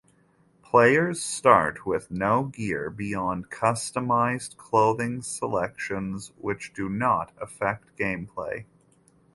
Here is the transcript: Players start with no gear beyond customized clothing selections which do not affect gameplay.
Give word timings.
Players 0.63 1.21
start 1.23 1.85
with 1.85 2.09
no 2.09 2.45
gear 2.45 2.89
beyond 2.89 3.51
customized 3.51 4.57
clothing 4.57 5.21
selections 5.21 6.31
which 6.39 6.73
do 6.73 6.89
not 6.89 7.31
affect 7.39 7.95
gameplay. 7.99 8.65